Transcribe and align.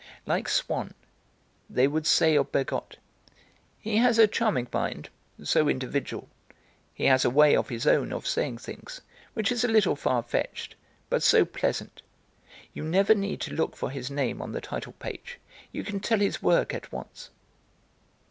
Like 0.25 0.49
Swann, 0.49 0.95
they 1.69 1.87
would 1.87 2.07
say 2.07 2.35
of 2.35 2.51
Bergotte: 2.51 2.97
"He 3.79 3.97
has 3.97 4.17
a 4.17 4.25
charming 4.25 4.67
mind, 4.73 5.09
so 5.43 5.69
individual, 5.69 6.27
he 6.91 7.05
has 7.05 7.23
a 7.23 7.29
way 7.29 7.55
of 7.55 7.69
his 7.69 7.85
own 7.85 8.11
of 8.11 8.25
saying 8.25 8.57
things, 8.57 9.01
which 9.35 9.51
is 9.51 9.63
a 9.63 9.67
little 9.67 9.95
far 9.95 10.23
fetched, 10.23 10.73
but 11.11 11.21
so 11.21 11.45
pleasant. 11.45 12.01
You 12.73 12.81
never 12.83 13.13
need 13.13 13.41
to 13.41 13.53
look 13.53 13.75
for 13.75 13.91
his 13.91 14.09
name 14.09 14.41
on 14.41 14.53
the 14.53 14.59
title 14.61 14.93
page, 14.93 15.39
you 15.71 15.83
can 15.83 15.99
tell 15.99 16.17
his 16.17 16.41
work 16.41 16.73
at 16.73 16.91
once." 16.91 17.29